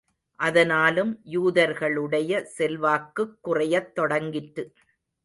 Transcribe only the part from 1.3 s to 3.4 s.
யூதர்களுடைய செல்வாக்குக்